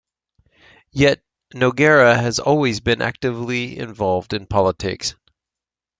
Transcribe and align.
Yet, 0.91 1.21
Nogueira 1.53 2.15
has 2.19 2.39
always 2.39 2.79
been 2.79 3.03
actively 3.03 3.77
involved 3.77 4.33
in 4.33 4.47
politics. 4.47 5.13